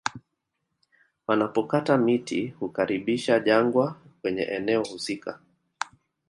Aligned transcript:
Wanapokata 1.27 1.97
miti 1.97 2.47
hukaribisha 2.47 3.39
jangwa 3.39 3.97
kwenye 4.21 4.41
eneo 4.41 4.83
husika 4.83 5.39